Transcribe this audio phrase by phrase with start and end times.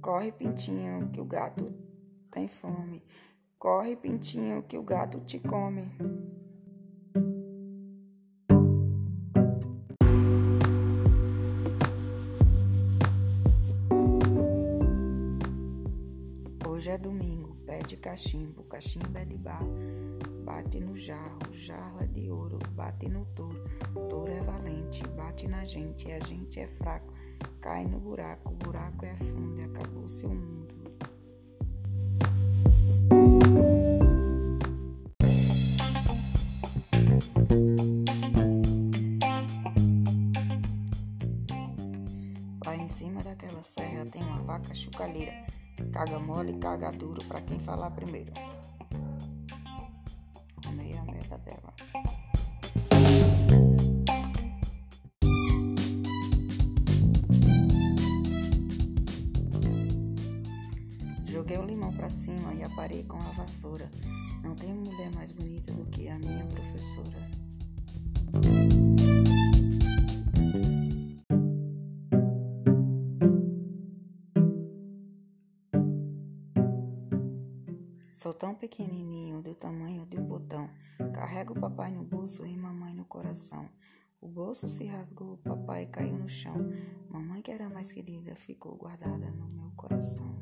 [0.00, 1.74] Corre, pintinho, que o gato
[2.30, 3.02] tem fome.
[3.58, 5.92] Corre, pintinho, que o gato te come.
[16.66, 19.74] Hoje é domingo, pede cachimbo, cachimbo é de barro,
[20.46, 23.62] bate no jarro, jarro é de ouro, bate no touro,
[24.08, 27.12] touro é valente, bate na gente, a gente é fraco,
[27.60, 29.60] cai no buraco, buraco é fundo
[42.64, 45.46] Lá em cima daquela serra tem uma vaca chucalheira.
[45.92, 48.32] Caga mole, caga duro pra quem falar primeiro.
[50.62, 51.74] Comei a merda dela.
[61.26, 63.90] Joguei o limão pra cima e aparei com a vassoura.
[64.44, 65.72] Não tem mulher mais bonita
[78.20, 80.68] Sou tão pequenininho, do tamanho de um botão.
[81.14, 83.66] Carrego o papai no bolso e mamãe no coração.
[84.20, 86.54] O bolso se rasgou, papai caiu no chão.
[87.08, 90.38] Mamãe, que era mais querida, ficou guardada no meu coração.